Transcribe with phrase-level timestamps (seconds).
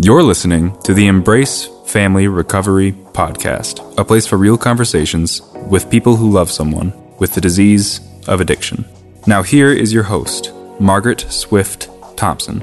[0.00, 6.14] You're listening to the Embrace Family Recovery Podcast, a place for real conversations with people
[6.14, 8.84] who love someone with the disease of addiction.
[9.26, 12.60] Now, here is your host, Margaret Swift Thompson.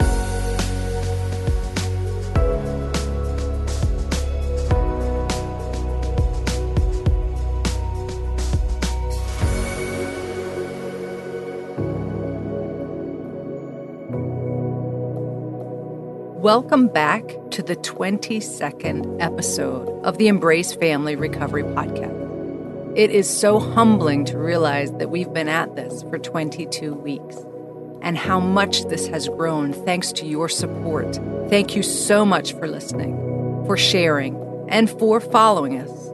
[16.46, 22.96] Welcome back to the 22nd episode of the Embrace Family Recovery Podcast.
[22.96, 27.36] It is so humbling to realize that we've been at this for 22 weeks
[28.04, 31.16] and how much this has grown thanks to your support.
[31.50, 33.16] Thank you so much for listening,
[33.66, 34.36] for sharing,
[34.70, 36.12] and for following us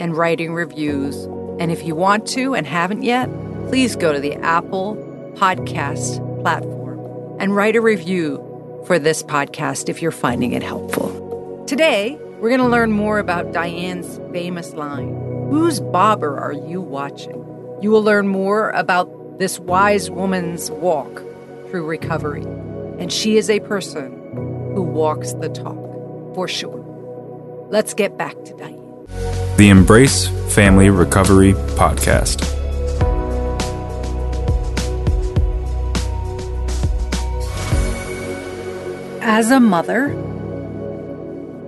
[0.00, 1.24] and writing reviews.
[1.60, 3.28] And if you want to and haven't yet,
[3.68, 4.96] please go to the Apple
[5.34, 8.47] Podcast platform and write a review
[8.88, 11.64] for this podcast if you're finding it helpful.
[11.68, 17.42] Today, we're going to learn more about Dianne's famous line Whose bobber are you watching?
[17.80, 21.22] You will learn more about this wise woman's walk
[21.70, 22.42] through recovery.
[22.98, 24.12] And she is a person
[24.74, 26.84] who walks the talk, for sure.
[27.70, 29.56] Let's get back to Dianne.
[29.56, 32.57] The Embrace Family Recovery Podcast.
[39.30, 40.08] As a mother,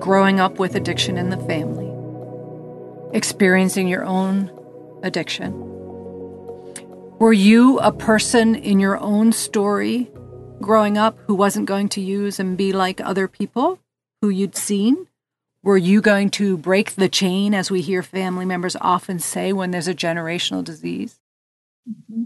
[0.01, 1.93] growing up with addiction in the family,
[3.13, 4.51] experiencing your own
[5.03, 5.53] addiction,
[7.19, 10.11] were you a person in your own story
[10.63, 13.79] growing up who wasn't going to use and be like other people
[14.23, 15.07] who you'd seen?
[15.63, 19.71] Were you going to break the chain, as we hear family members often say when
[19.71, 21.21] there's a generational disease?
[21.87, 22.23] Mm-hmm.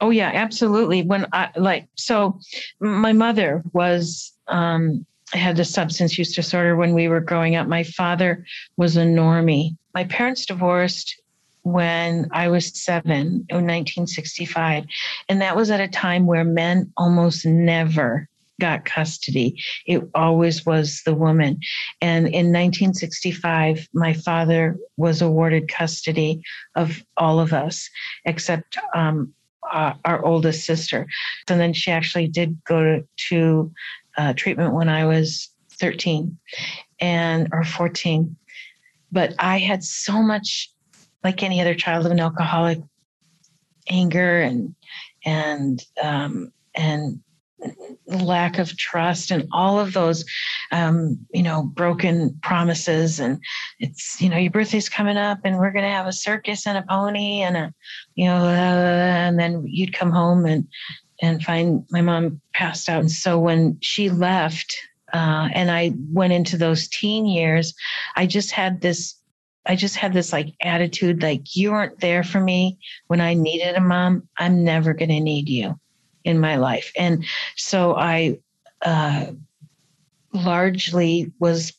[0.00, 1.02] Oh yeah, absolutely.
[1.02, 2.38] When I like so
[2.80, 7.66] my mother was um had a substance use disorder when we were growing up.
[7.66, 8.46] My father
[8.76, 9.76] was a normie.
[9.94, 11.20] My parents divorced
[11.62, 14.84] when I was seven in 1965.
[15.28, 18.28] And that was at a time where men almost never
[18.60, 19.62] got custody.
[19.86, 21.60] It always was the woman.
[22.00, 26.42] And in 1965, my father was awarded custody
[26.74, 27.88] of all of us,
[28.24, 29.32] except um,
[29.70, 31.06] uh, our oldest sister.
[31.48, 33.72] And then she actually did go to, to
[34.18, 35.48] uh, treatment when I was
[35.80, 36.36] 13
[37.00, 38.36] and or 14.
[39.10, 40.70] But I had so much,
[41.24, 42.80] like any other child of an alcoholic,
[43.88, 44.74] anger and
[45.24, 47.20] and um, and
[48.06, 50.24] lack of trust and all of those
[50.70, 53.40] um, you know broken promises and
[53.80, 56.78] it's you know your birthday's coming up and we're going to have a circus and
[56.78, 57.74] a pony and a
[58.14, 60.68] you know uh, and then you'd come home and
[61.20, 64.76] and find my mom passed out and so when she left
[65.12, 67.74] uh, and i went into those teen years
[68.16, 69.18] i just had this
[69.68, 72.78] I just had this like attitude like you weren't there for me
[73.08, 74.26] when I needed a mom.
[74.38, 75.78] I'm never going to need you
[76.24, 76.90] in my life.
[76.96, 77.24] And
[77.54, 78.38] so I
[78.80, 79.26] uh,
[80.32, 81.74] largely was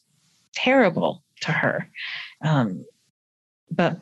[0.53, 1.89] terrible to her.
[2.43, 2.85] Um,
[3.71, 3.99] but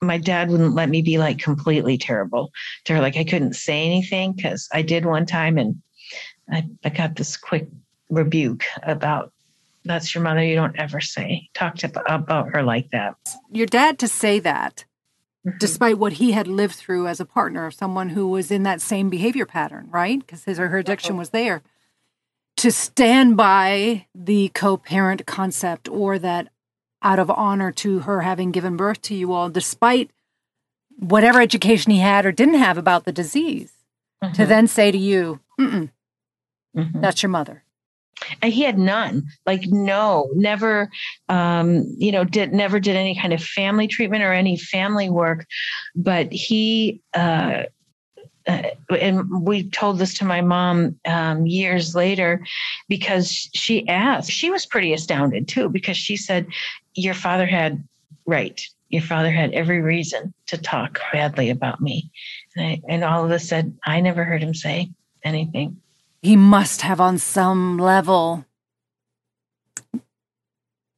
[0.00, 2.50] my dad wouldn't let me be like completely terrible
[2.84, 3.00] to her.
[3.00, 5.82] Like I couldn't say anything because I did one time and
[6.50, 7.68] I, I got this quick
[8.08, 9.32] rebuke about
[9.84, 10.42] that's your mother.
[10.42, 13.14] You don't ever say, talk to, about her like that.
[13.50, 14.84] Your dad to say that
[15.46, 15.56] Mm-hmm.
[15.56, 18.82] despite what he had lived through as a partner of someone who was in that
[18.82, 20.20] same behavior pattern, right?
[20.20, 21.62] Because his or her addiction was there.
[22.58, 26.48] To stand by the co parent concept or that
[27.02, 30.10] out of honor to her having given birth to you all, despite
[30.98, 33.72] whatever education he had or didn't have about the disease,
[34.22, 34.34] mm-hmm.
[34.34, 37.00] to then say to you, mm-hmm.
[37.00, 37.64] that's your mother
[38.42, 40.90] and he had none like no never
[41.28, 45.46] um you know did never did any kind of family treatment or any family work
[45.94, 47.64] but he uh,
[48.46, 48.62] uh
[48.98, 52.44] and we told this to my mom um, years later
[52.88, 56.46] because she asked she was pretty astounded too because she said
[57.04, 57.82] your father had
[58.26, 62.10] right your father had every reason to talk badly about me
[62.56, 64.90] and, I, and all of us said i never heard him say
[65.24, 65.80] anything
[66.22, 68.44] he must have on some level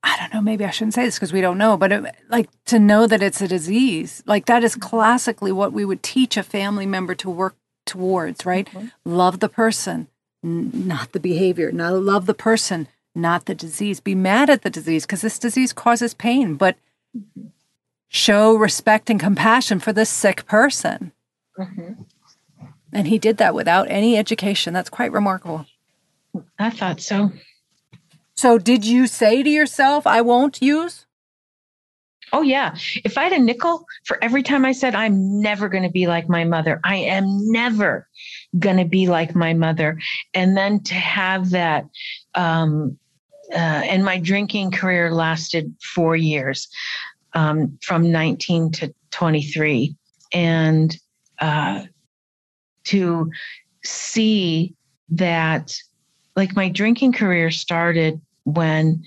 [0.04, 2.48] I don't know, maybe I shouldn't say this because we don't know, but it, like
[2.66, 6.42] to know that it's a disease, like that is classically what we would teach a
[6.42, 7.54] family member to work
[7.86, 8.66] towards, right?
[8.68, 8.86] Mm-hmm.
[9.04, 10.08] Love the person,
[10.44, 11.70] n- not the behavior.
[11.70, 14.00] Not love the person, not the disease.
[14.00, 16.76] Be mad at the disease because this disease causes pain, but
[17.16, 17.48] mm-hmm.
[18.08, 21.12] show respect and compassion for the sick person.
[21.58, 22.02] Mm-hmm.
[22.92, 24.74] And he did that without any education.
[24.74, 25.66] That's quite remarkable.
[26.58, 27.32] I thought so.
[28.34, 31.06] So, did you say to yourself, I won't use?
[32.32, 32.74] Oh, yeah.
[33.04, 36.06] If I had a nickel for every time I said, I'm never going to be
[36.06, 38.08] like my mother, I am never
[38.58, 39.98] going to be like my mother.
[40.32, 41.84] And then to have that,
[42.34, 42.98] um,
[43.52, 46.68] uh, and my drinking career lasted four years
[47.34, 49.94] um, from 19 to 23.
[50.32, 50.96] And
[51.38, 51.82] uh,
[52.84, 53.30] to
[53.84, 54.74] see
[55.10, 55.76] that,
[56.36, 59.02] like, my drinking career started when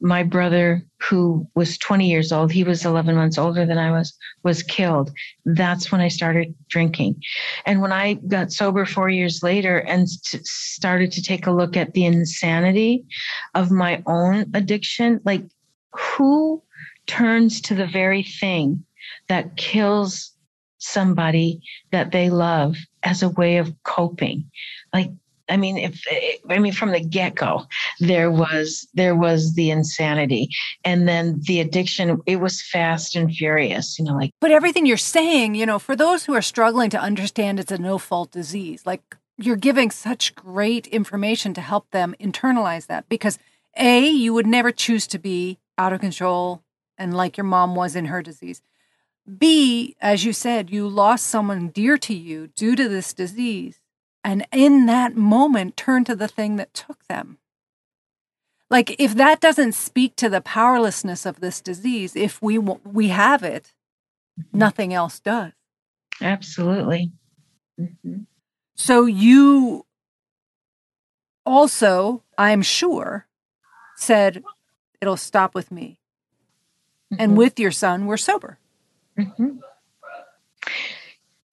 [0.00, 4.12] my brother who was 20 years old he was 11 months older than i was
[4.42, 5.10] was killed.
[5.44, 7.22] That's when i started drinking.
[7.66, 11.76] And when i got sober 4 years later and st- started to take a look
[11.76, 13.04] at the insanity
[13.54, 15.44] of my own addiction like
[15.92, 16.62] who
[17.06, 18.84] turns to the very thing
[19.28, 20.32] that kills
[20.78, 21.60] somebody
[21.92, 24.50] that they love as a way of coping?
[24.92, 25.10] Like
[25.50, 26.02] I mean, if
[26.48, 27.66] I mean from the get go,
[27.98, 30.48] there was there was the insanity,
[30.84, 32.20] and then the addiction.
[32.26, 34.14] It was fast and furious, you know.
[34.14, 37.72] Like, but everything you're saying, you know, for those who are struggling to understand, it's
[37.72, 38.86] a no fault disease.
[38.86, 43.38] Like you're giving such great information to help them internalize that because
[43.76, 46.62] a you would never choose to be out of control
[46.98, 48.62] and like your mom was in her disease.
[49.38, 53.79] B, as you said, you lost someone dear to you due to this disease
[54.22, 57.38] and in that moment turn to the thing that took them.
[58.68, 63.42] Like if that doesn't speak to the powerlessness of this disease, if we we have
[63.42, 63.72] it,
[64.38, 64.58] mm-hmm.
[64.58, 65.52] nothing else does.
[66.20, 67.12] Absolutely.
[67.80, 68.20] Mm-hmm.
[68.76, 69.86] So you
[71.44, 73.26] also, I'm sure,
[73.96, 74.42] said
[75.00, 75.98] it'll stop with me.
[77.12, 77.22] Mm-hmm.
[77.22, 78.58] And with your son, we're sober.
[79.18, 79.58] Mm-hmm.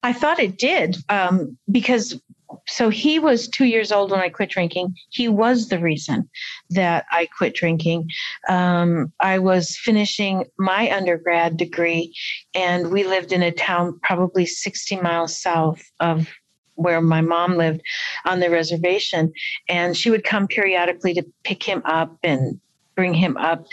[0.02, 2.20] I thought it did um, because
[2.66, 4.96] so he was two years old when I quit drinking.
[5.10, 6.28] He was the reason
[6.70, 8.10] that I quit drinking.
[8.48, 12.14] Um, I was finishing my undergrad degree,
[12.54, 16.28] and we lived in a town probably 60 miles south of
[16.74, 17.82] where my mom lived
[18.24, 19.32] on the reservation.
[19.68, 22.60] And she would come periodically to pick him up and
[22.94, 23.66] bring him up.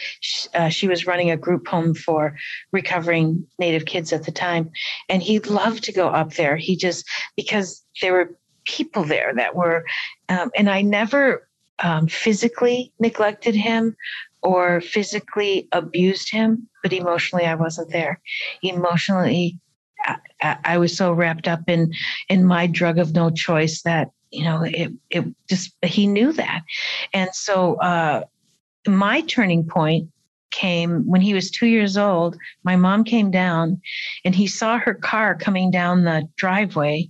[0.54, 2.36] Uh, she was running a group home for
[2.72, 4.72] recovering Native kids at the time.
[5.08, 6.58] And he loved to go up there.
[6.58, 9.86] He just, because there were people there that were,
[10.30, 11.48] um, and I never
[11.80, 13.96] um, physically neglected him
[14.42, 18.22] or physically abused him, but emotionally I wasn't there.
[18.62, 19.58] Emotionally,
[20.42, 21.92] I, I, was so wrapped up in
[22.30, 26.62] in my drug of no choice that you know it it just he knew that,
[27.14, 28.24] and so uh,
[28.88, 30.10] my turning point
[30.52, 32.38] came when he was two years old.
[32.64, 33.82] My mom came down,
[34.24, 37.10] and he saw her car coming down the driveway,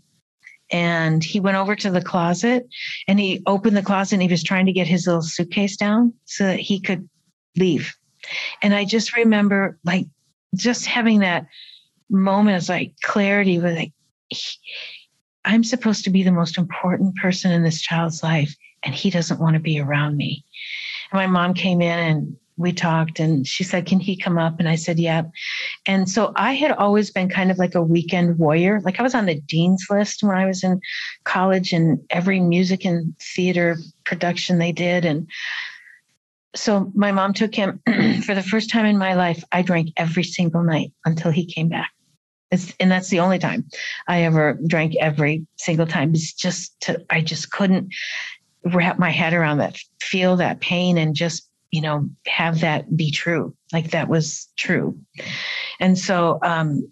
[0.72, 2.68] and he went over to the closet
[3.08, 6.14] and he opened the closet and he was trying to get his little suitcase down
[6.26, 7.08] so that he could
[7.56, 7.96] leave.
[8.62, 10.08] And I just remember like
[10.56, 11.46] just having that
[12.10, 13.94] moment of like clarity with like,
[15.44, 19.40] I'm supposed to be the most important person in this child's life and he doesn't
[19.40, 20.44] want to be around me.
[21.12, 24.60] And my mom came in and we talked and she said, Can he come up?
[24.60, 25.24] And I said, Yeah.
[25.86, 28.82] And so I had always been kind of like a weekend warrior.
[28.82, 30.80] Like I was on the dean's list when I was in
[31.24, 35.06] college and every music and theater production they did.
[35.06, 35.28] And
[36.56, 37.82] so my mom took him
[38.26, 39.44] for the first time in my life.
[39.52, 41.92] I drank every single night until he came back.
[42.52, 43.66] It's, and that's the only time
[44.08, 46.14] I ever drank every single time.
[46.14, 47.94] It's just to, I just couldn't
[48.64, 53.12] wrap my head around that, feel that pain and just you know, have that be
[53.12, 53.54] true.
[53.74, 54.98] Like that was true.
[55.82, 56.90] And so, um,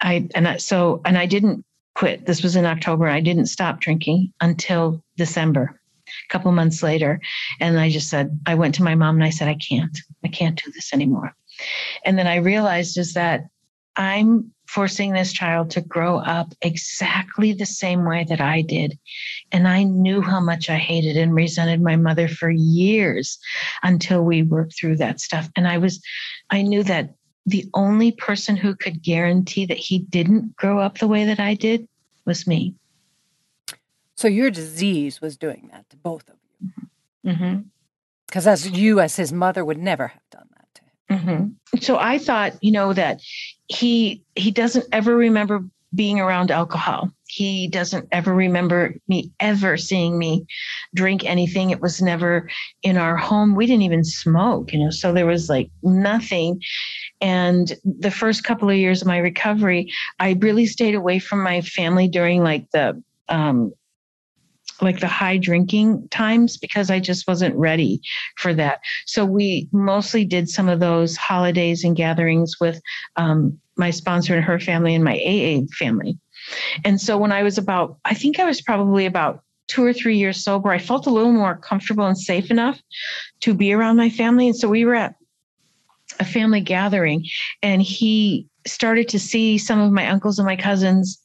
[0.00, 1.64] I, and I, so, and I didn't
[1.94, 2.26] quit.
[2.26, 3.06] This was in October.
[3.06, 7.20] I didn't stop drinking until December, a couple months later.
[7.60, 10.28] And I just said, I went to my mom and I said, I can't, I
[10.28, 11.32] can't do this anymore.
[12.04, 13.44] And then I realized is that
[13.96, 18.98] I'm forcing this child to grow up exactly the same way that I did.
[19.52, 23.38] And I knew how much I hated and resented my mother for years
[23.82, 25.48] until we worked through that stuff.
[25.54, 26.00] And I was,
[26.50, 27.14] I knew that
[27.46, 31.54] the only person who could guarantee that he didn't grow up the way that I
[31.54, 31.86] did
[32.24, 32.74] was me.
[34.16, 36.70] So your disease was doing that to both of you.
[37.22, 38.48] Because mm-hmm.
[38.48, 40.53] as you, as his mother, would never have done that.
[41.10, 41.78] Mm-hmm.
[41.80, 43.20] So I thought, you know, that
[43.66, 47.10] he he doesn't ever remember being around alcohol.
[47.28, 50.46] He doesn't ever remember me ever seeing me
[50.94, 51.70] drink anything.
[51.70, 52.48] It was never
[52.82, 53.54] in our home.
[53.54, 56.60] We didn't even smoke, you know, so there was like nothing.
[57.20, 61.60] And the first couple of years of my recovery, I really stayed away from my
[61.60, 63.72] family during like the um,
[64.80, 68.00] like the high drinking times because I just wasn't ready
[68.36, 68.80] for that.
[69.06, 72.80] So we mostly did some of those holidays and gatherings with
[73.16, 76.18] um, my sponsor and her family and my AA family.
[76.84, 80.18] And so when I was about, I think I was probably about two or three
[80.18, 82.80] years sober, I felt a little more comfortable and safe enough
[83.40, 84.48] to be around my family.
[84.48, 85.14] And so we were at
[86.20, 87.24] a family gathering
[87.62, 91.18] and he started to see some of my uncles and my cousins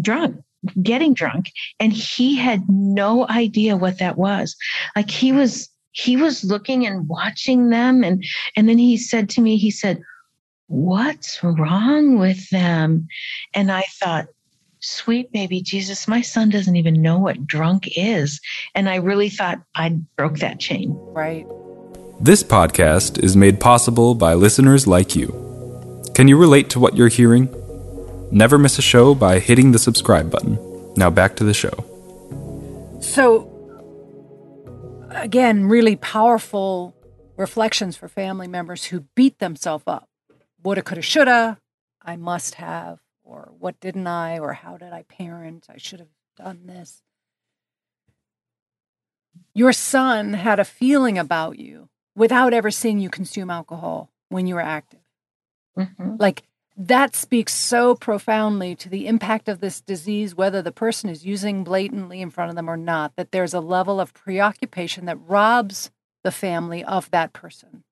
[0.00, 0.36] drunk
[0.82, 1.50] getting drunk
[1.80, 4.56] and he had no idea what that was.
[4.94, 8.24] Like he was he was looking and watching them and
[8.56, 10.00] and then he said to me he said
[10.68, 13.06] what's wrong with them?
[13.54, 14.26] And i thought
[14.84, 18.40] sweet baby jesus my son doesn't even know what drunk is.
[18.74, 20.94] And i really thought i broke that chain.
[21.12, 21.46] Right.
[22.20, 25.38] This podcast is made possible by listeners like you.
[26.14, 27.48] Can you relate to what you're hearing
[28.32, 30.58] Never miss a show by hitting the subscribe button.
[30.96, 31.84] Now back to the show.
[33.02, 33.46] So,
[35.10, 36.96] again, really powerful
[37.36, 40.08] reflections for family members who beat themselves up.
[40.62, 41.58] Woulda, coulda, shoulda.
[42.00, 43.00] I must have.
[43.22, 44.38] Or what didn't I?
[44.38, 45.66] Or how did I parent?
[45.68, 46.08] I should have
[46.38, 47.02] done this.
[49.52, 54.54] Your son had a feeling about you without ever seeing you consume alcohol when you
[54.54, 55.00] were active.
[55.76, 56.16] Mm-hmm.
[56.18, 56.44] Like
[56.76, 61.64] that speaks so profoundly to the impact of this disease, whether the person is using
[61.64, 65.90] blatantly in front of them or not, that there's a level of preoccupation that robs
[66.24, 67.84] the family of that person.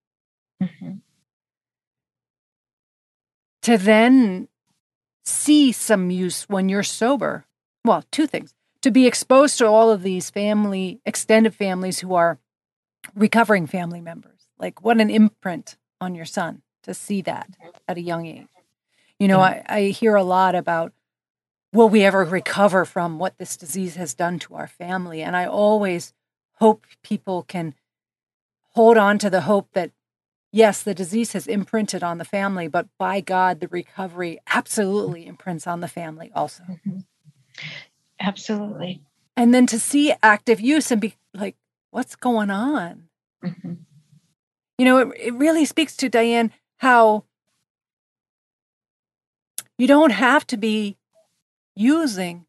[0.62, 0.92] Mm-hmm.
[3.62, 4.48] To then
[5.24, 7.44] see some use when you're sober,
[7.84, 12.38] well, two things to be exposed to all of these family, extended families who are
[13.14, 14.48] recovering family members.
[14.58, 17.50] Like, what an imprint on your son to see that
[17.86, 18.46] at a young age.
[19.20, 19.62] You know, yeah.
[19.68, 20.92] I, I hear a lot about
[21.72, 25.22] will we ever recover from what this disease has done to our family?
[25.22, 26.12] And I always
[26.54, 27.74] hope people can
[28.70, 29.92] hold on to the hope that
[30.52, 35.66] yes, the disease has imprinted on the family, but by God, the recovery absolutely imprints
[35.66, 36.64] on the family also.
[36.64, 36.98] Mm-hmm.
[38.18, 39.02] Absolutely.
[39.36, 41.56] And then to see active use and be like,
[41.90, 43.04] what's going on?
[43.44, 43.74] Mm-hmm.
[44.78, 47.24] You know, it, it really speaks to Dianne how
[49.80, 50.98] you don't have to be
[51.74, 52.44] using,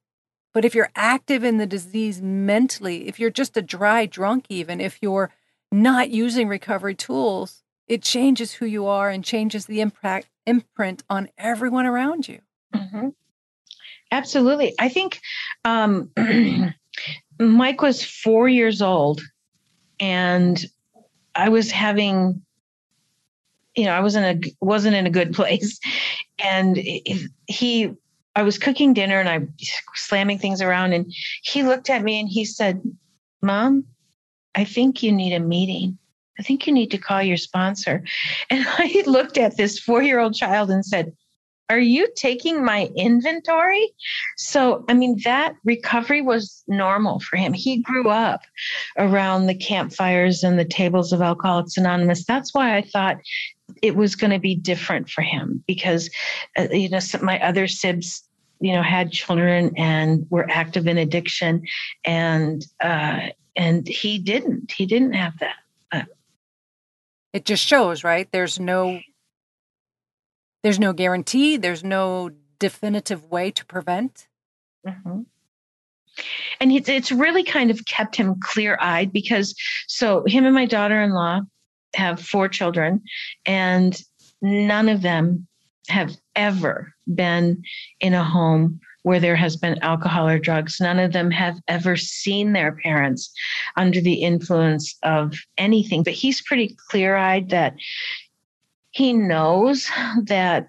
[0.53, 4.81] but if you're active in the disease mentally, if you're just a dry drunk, even
[4.81, 5.31] if you're
[5.71, 11.29] not using recovery tools, it changes who you are and changes the impact imprint on
[11.37, 12.39] everyone around you.
[12.75, 13.09] Mm-hmm.
[14.11, 14.75] Absolutely.
[14.77, 15.21] I think
[15.63, 16.11] um,
[17.39, 19.21] Mike was four years old,
[20.01, 20.61] and
[21.33, 22.41] I was having
[23.75, 25.79] you know, I wasn't a wasn't in a good place,
[26.43, 26.77] and
[27.47, 27.93] he,
[28.35, 29.47] I was cooking dinner and I
[29.95, 31.11] slamming things around, and
[31.43, 32.81] he looked at me and he said,
[33.41, 33.85] "Mom,
[34.55, 35.97] I think you need a meeting.
[36.39, 38.03] I think you need to call your sponsor."
[38.49, 41.13] And I looked at this four year old child and said,
[41.71, 43.93] are you taking my inventory?
[44.35, 47.53] So, I mean, that recovery was normal for him.
[47.53, 48.41] He grew up
[48.97, 52.25] around the campfires and the tables of Alcoholics Anonymous.
[52.25, 53.17] That's why I thought
[53.81, 56.09] it was going to be different for him because,
[56.57, 58.21] uh, you know, some, my other sibs,
[58.59, 61.63] you know, had children and were active in addiction,
[62.03, 64.71] and uh, and he didn't.
[64.71, 65.55] He didn't have that.
[65.91, 66.03] Uh,
[67.31, 68.29] it just shows, right?
[68.31, 68.99] There's no
[70.63, 74.27] there's no guarantee, there's no definitive way to prevent.
[74.87, 75.21] Mm-hmm.
[76.59, 79.55] And it's, it's really kind of kept him clear eyed because
[79.87, 81.41] so him and my daughter in law
[81.95, 83.01] have four children,
[83.45, 84.01] and
[84.41, 85.47] none of them
[85.89, 87.61] have ever been
[87.99, 90.79] in a home where there has been alcohol or drugs.
[90.79, 93.31] None of them have ever seen their parents
[93.75, 96.03] under the influence of anything.
[96.03, 97.73] But he's pretty clear eyed that
[98.91, 99.89] he knows
[100.23, 100.67] that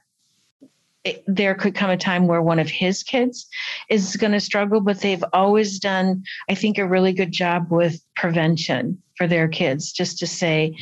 [1.05, 3.49] it, there could come a time where one of his kids
[3.91, 8.01] is going to struggle, but they've always done, I think, a really good job with
[8.15, 9.93] prevention for their kids.
[9.93, 10.77] Just to say,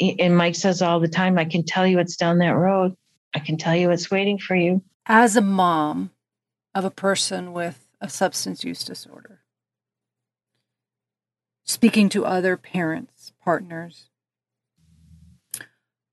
[0.00, 2.96] and Mike says all the time, I can tell you it's down that road.
[3.34, 4.82] I can tell you it's waiting for you.
[5.04, 6.10] As a mom
[6.74, 9.42] of a person with a substance use disorder,
[11.64, 14.08] speaking to other parents, partners,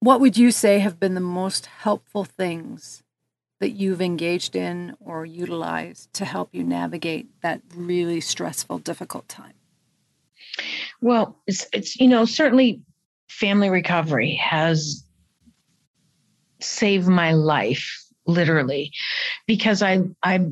[0.04, 3.04] what would you say have been the most helpful things
[3.62, 9.54] that you've engaged in or utilized to help you navigate that really stressful, difficult time?
[11.00, 12.82] Well, it's, it's you know, certainly
[13.30, 15.06] family recovery has
[16.60, 18.92] saved my life literally
[19.48, 20.48] because I I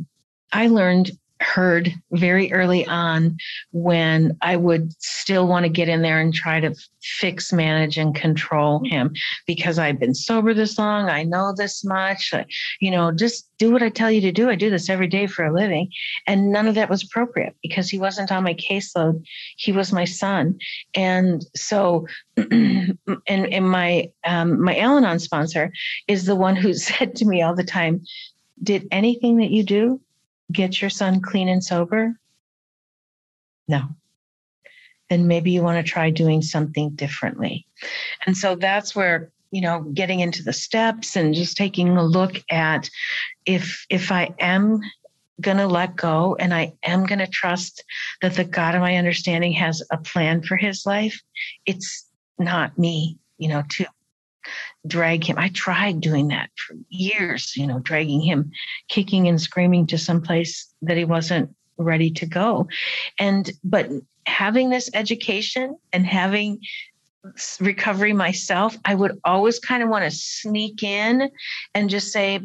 [0.53, 3.37] I learned heard very early on
[3.71, 8.15] when I would still want to get in there and try to fix, manage, and
[8.15, 9.13] control him
[9.47, 11.09] because I've been sober this long.
[11.09, 12.33] I know this much.
[12.79, 14.49] You know, just do what I tell you to do.
[14.49, 15.91] I do this every day for a living.
[16.27, 19.23] And none of that was appropriate because he wasn't on my caseload.
[19.57, 20.59] He was my son.
[20.93, 22.07] And so,
[22.37, 25.71] and, and my, um, my Al Anon sponsor
[26.07, 28.03] is the one who said to me all the time,
[28.63, 29.99] did anything that you do
[30.51, 32.15] get your son clean and sober?
[33.67, 33.89] No.
[35.09, 37.65] Then maybe you want to try doing something differently.
[38.25, 42.41] And so that's where you know getting into the steps and just taking a look
[42.49, 42.89] at
[43.45, 44.79] if if i am
[45.41, 47.83] going to let go and i am going to trust
[48.21, 51.21] that the god of my understanding has a plan for his life
[51.65, 52.07] it's
[52.39, 53.85] not me you know to
[54.87, 55.37] drag him.
[55.37, 58.51] I tried doing that for years, you know, dragging him,
[58.87, 62.67] kicking and screaming to some place that he wasn't ready to go.
[63.19, 63.89] And, but
[64.25, 66.59] having this education and having
[67.59, 71.29] recovery myself, I would always kind of want to sneak in
[71.73, 72.39] and just say,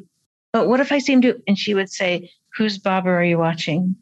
[0.52, 1.40] but what if I see him do?
[1.46, 3.96] And she would say, whose bobber are you watching?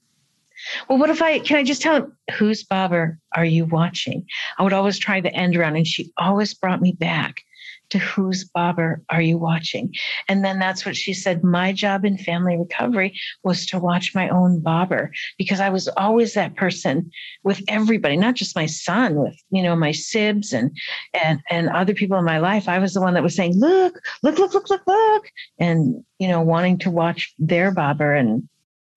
[0.89, 4.27] Well, what if I can I just tell him whose bobber are you watching?
[4.59, 7.43] I would always try the end around, and she always brought me back
[7.91, 9.95] to whose bobber are you watching?
[10.29, 11.45] And then that's what she said.
[11.45, 16.35] My job in family recovery was to watch my own bobber because I was always
[16.35, 17.11] that person
[17.43, 20.77] with everybody, not just my son, with you know my sibs and
[21.13, 22.69] and and other people in my life.
[22.69, 26.29] I was the one that was saying, "Look, look, look, look, look, look," and you
[26.29, 28.15] know wanting to watch their bobber.
[28.15, 28.49] And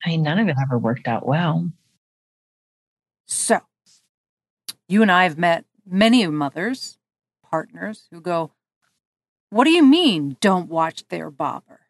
[0.03, 1.69] I mean, none of it ever worked out well.
[3.25, 3.59] So,
[4.87, 6.97] you and I have met many mothers,
[7.43, 8.51] partners who go,
[9.49, 11.81] what do you mean, don't watch their bobber?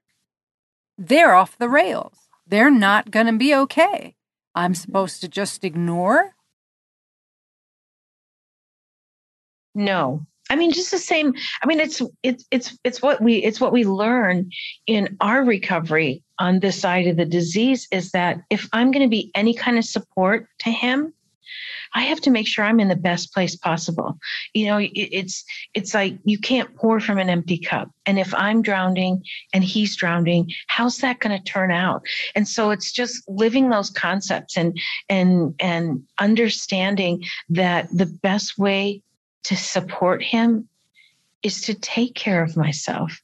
[0.98, 2.30] They're off the rails.
[2.46, 4.16] They're not going to be okay.
[4.56, 6.36] I'm supposed to just ignore?
[9.76, 10.26] No.
[10.50, 11.34] I mean, just the same.
[11.62, 14.50] I mean, it's it's it's it's what we it's what we learn
[14.88, 19.10] in our recovery on this side of the disease is that if I'm going to
[19.10, 21.14] be any kind of support to him,
[21.94, 24.18] I have to make sure I'm in the best place possible.
[24.54, 27.90] You know, it's it's like you can't pour from an empty cup.
[28.06, 32.04] And if I'm drowning and he's drowning, how's that going to turn out?
[32.36, 34.78] And so it's just living those concepts and
[35.10, 39.02] and and understanding that the best way
[39.44, 40.68] to support him
[41.44, 43.22] is to take care of myself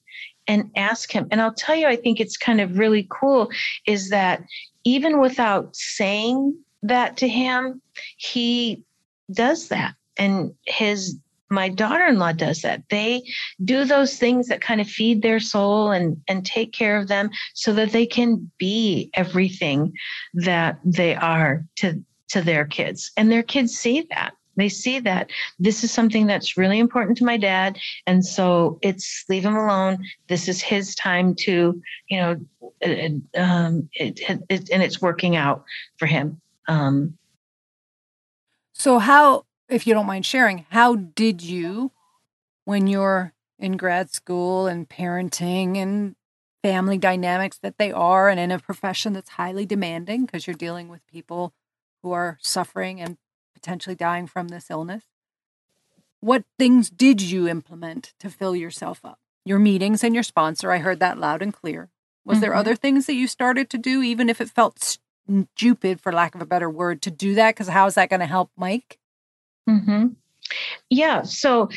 [0.47, 1.27] and ask him.
[1.31, 3.49] And I'll tell you, I think it's kind of really cool
[3.85, 4.43] is that
[4.83, 7.81] even without saying that to him,
[8.17, 8.83] he
[9.31, 9.95] does that.
[10.17, 11.17] And his
[11.49, 12.83] my daughter-in-law does that.
[12.89, 13.23] They
[13.63, 17.29] do those things that kind of feed their soul and and take care of them
[17.53, 19.93] so that they can be everything
[20.33, 23.11] that they are to to their kids.
[23.17, 24.33] And their kids see that.
[24.55, 27.77] They see that this is something that's really important to my dad.
[28.05, 30.05] And so it's leave him alone.
[30.27, 32.31] This is his time to, you know,
[33.35, 34.19] um, it,
[34.49, 35.63] it, and it's working out
[35.97, 36.39] for him.
[36.67, 37.17] Um,
[38.73, 41.91] so, how, if you don't mind sharing, how did you,
[42.65, 46.15] when you're in grad school and parenting and
[46.61, 50.87] family dynamics that they are, and in a profession that's highly demanding because you're dealing
[50.87, 51.53] with people
[52.01, 53.17] who are suffering and
[53.53, 55.03] potentially dying from this illness,
[56.19, 59.19] what things did you implement to fill yourself up?
[59.45, 61.89] Your meetings and your sponsor, I heard that loud and clear.
[62.25, 62.41] Was mm-hmm.
[62.41, 64.97] there other things that you started to do, even if it felt
[65.55, 67.55] stupid, for lack of a better word, to do that?
[67.55, 68.99] Because how is that going to help Mike?
[69.69, 70.07] Mm-hmm.
[70.89, 71.23] Yeah.
[71.23, 71.69] So,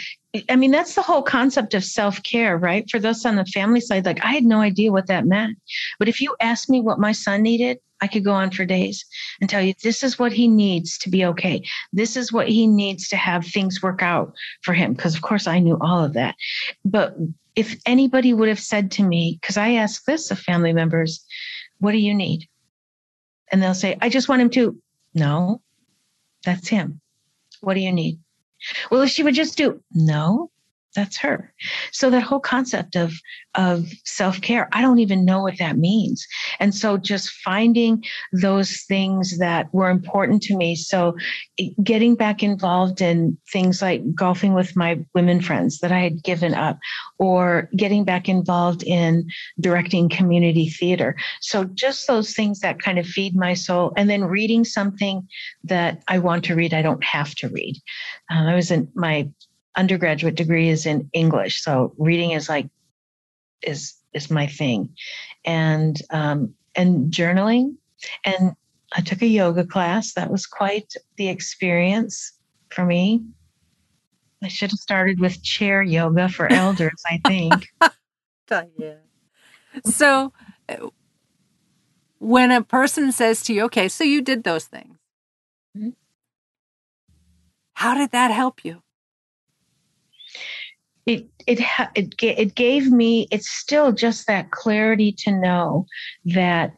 [0.51, 2.89] I mean, that's the whole concept of self care, right?
[2.91, 5.59] For those on the family side, like I had no idea what that meant.
[5.99, 9.05] But if you asked me what my son needed, I could go on for days
[9.41, 11.63] and tell you this is what he needs to be okay.
[11.93, 14.93] This is what he needs to have things work out for him.
[14.93, 16.35] Because, of course, I knew all of that.
[16.85, 17.17] But
[17.55, 21.25] if anybody would have said to me, because I ask this of family members,
[21.79, 22.47] what do you need?
[23.51, 24.81] And they'll say, I just want him to.
[25.15, 25.61] No,
[26.45, 27.01] that's him.
[27.61, 28.19] What do you need?
[28.91, 30.51] Well, if she would just do, no,
[30.97, 31.53] that's her.
[31.93, 33.13] So that whole concept of
[33.55, 36.27] of self-care, I don't even know what that means.
[36.61, 40.77] And so just finding those things that were important to me.
[40.77, 41.17] So
[41.83, 46.53] getting back involved in things like golfing with my women friends that I had given
[46.53, 46.79] up
[47.19, 49.27] or getting back involved in
[49.59, 51.17] directing community theater.
[51.41, 55.27] So just those things that kind of feed my soul and then reading something
[55.65, 57.77] that I want to read, I don't have to read.
[58.31, 59.31] Um, I was in my
[59.77, 62.69] undergraduate degree is in English, so reading is like
[63.63, 64.95] is is my thing,
[65.45, 67.77] and um, and journaling,
[68.25, 68.53] and
[68.93, 70.15] I took a yoga class.
[70.15, 72.33] That was quite the experience
[72.71, 73.25] for me.
[74.43, 77.69] I should have started with chair yoga for elders, I think.
[78.79, 78.95] yeah.
[79.85, 80.33] So
[82.19, 84.97] when a person says to you, okay, so you did those things,
[85.77, 85.91] mm-hmm.
[87.75, 88.83] how did that help you?
[91.07, 91.61] It it
[91.95, 93.29] it it gave me.
[93.31, 95.87] It's still just that clarity to know
[96.25, 96.73] that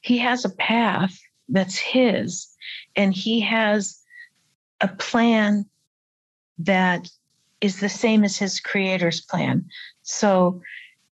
[0.00, 2.46] he has a path that's his,
[2.94, 4.00] and he has
[4.80, 5.66] a plan
[6.58, 7.08] that
[7.60, 9.66] is the same as his creator's plan.
[10.02, 10.62] So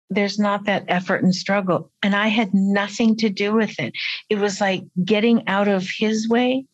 [0.10, 1.92] there's not that effort and struggle.
[2.02, 3.94] And I had nothing to do with it.
[4.30, 6.66] It was like getting out of his way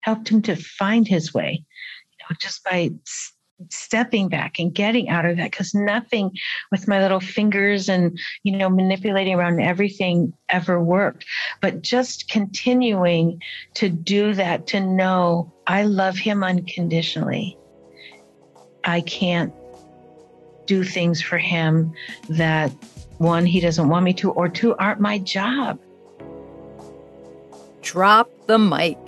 [0.00, 1.62] helped him to find his way,
[2.10, 2.90] you know, just by
[3.68, 5.50] stepping back and getting out of that.
[5.50, 6.30] Because nothing
[6.70, 11.24] with my little fingers and, you know, manipulating around everything ever worked.
[11.60, 13.42] But just continuing
[13.74, 17.56] to do that, to know I love him unconditionally.
[18.84, 19.52] I can't
[20.66, 21.92] do things for him
[22.28, 22.70] that
[23.18, 25.78] one, he doesn't want me to, or two, aren't my job.
[27.82, 28.98] Drop the mic.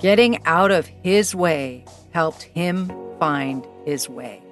[0.00, 4.42] Getting out of his way helped him find his way.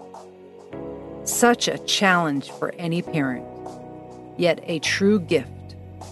[1.25, 3.47] Such a challenge for any parent,
[4.37, 5.51] yet a true gift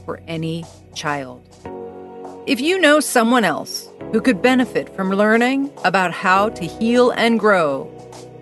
[0.05, 1.41] for any child.
[2.47, 7.39] If you know someone else who could benefit from learning about how to heal and
[7.39, 7.85] grow